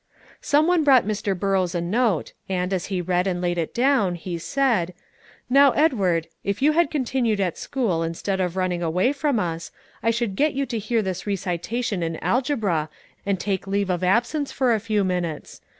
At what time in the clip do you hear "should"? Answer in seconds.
10.09-10.35